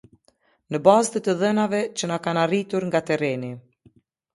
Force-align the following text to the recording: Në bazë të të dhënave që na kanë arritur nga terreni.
Në 0.75 0.81
bazë 0.87 1.13
të 1.17 1.21
të 1.29 1.37
dhënave 1.43 1.83
që 2.01 2.13
na 2.15 2.21
kanë 2.27 2.45
arritur 2.49 2.91
nga 2.91 3.07
terreni. 3.13 3.57